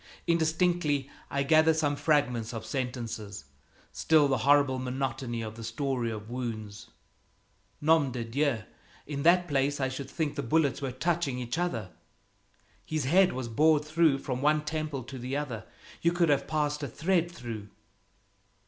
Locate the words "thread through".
16.87-17.67